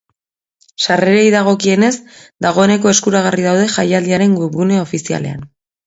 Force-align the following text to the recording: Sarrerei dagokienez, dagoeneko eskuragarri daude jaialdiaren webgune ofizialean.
Sarrerei 0.85 1.27
dagokienez, 1.35 1.93
dagoeneko 2.47 2.95
eskuragarri 2.95 3.49
daude 3.51 3.71
jaialdiaren 3.79 4.39
webgune 4.43 4.85
ofizialean. 4.91 5.51